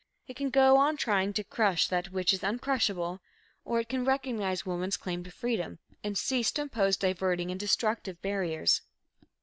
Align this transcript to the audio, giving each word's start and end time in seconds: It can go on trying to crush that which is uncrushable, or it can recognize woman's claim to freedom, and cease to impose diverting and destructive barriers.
It 0.25 0.35
can 0.35 0.49
go 0.49 0.77
on 0.77 0.97
trying 0.97 1.31
to 1.33 1.43
crush 1.43 1.87
that 1.87 2.09
which 2.11 2.33
is 2.33 2.41
uncrushable, 2.41 3.19
or 3.63 3.79
it 3.79 3.87
can 3.87 4.03
recognize 4.03 4.65
woman's 4.65 4.97
claim 4.97 5.23
to 5.25 5.29
freedom, 5.31 5.77
and 6.03 6.17
cease 6.17 6.51
to 6.53 6.63
impose 6.63 6.97
diverting 6.97 7.51
and 7.51 7.59
destructive 7.59 8.19
barriers. 8.19 8.81